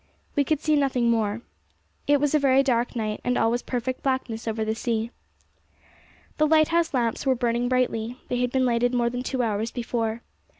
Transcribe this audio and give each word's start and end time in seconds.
We 0.35 0.43
could 0.43 0.59
see 0.59 0.75
nothing 0.75 1.11
more. 1.11 1.41
It 2.07 2.19
was 2.19 2.33
a 2.33 2.39
very 2.39 2.63
dark 2.63 2.95
night, 2.95 3.21
and 3.23 3.37
all 3.37 3.51
was 3.51 3.61
perfect 3.61 4.01
blackness 4.01 4.47
over 4.47 4.65
the 4.65 4.73
sea. 4.73 5.11
The 6.37 6.47
lighthouse 6.47 6.91
lamps 6.95 7.27
were 7.27 7.35
burning 7.35 7.69
brightly; 7.69 8.17
they 8.27 8.37
had 8.39 8.51
been 8.51 8.65
lighted 8.65 8.95
more 8.95 9.11
than 9.11 9.21
two 9.21 9.43
hours 9.43 9.69
before. 9.69 10.23